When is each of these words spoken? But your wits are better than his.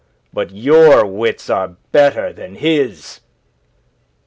But 0.33 0.49
your 0.49 1.05
wits 1.05 1.47
are 1.47 1.75
better 1.91 2.33
than 2.33 2.55
his. 2.55 3.19